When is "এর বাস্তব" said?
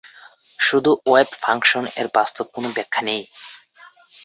1.99-2.45